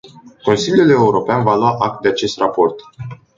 Consiliul 0.43 0.89
european 0.89 1.43
va 1.43 1.55
lua 1.55 1.75
act 1.79 2.01
de 2.01 2.07
acest 2.07 2.37
raport. 2.37 2.79